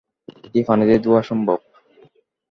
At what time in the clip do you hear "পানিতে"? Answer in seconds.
0.67-0.95